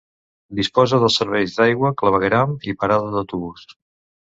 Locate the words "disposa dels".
0.59-1.17